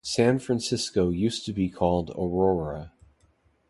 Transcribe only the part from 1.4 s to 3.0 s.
to be called Aurora.